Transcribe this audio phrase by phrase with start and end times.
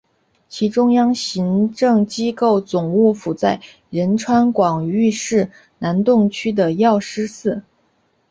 [0.49, 3.61] 其中央行政机构总务院在
[3.91, 7.61] 仁川广域市南洞区的药师寺。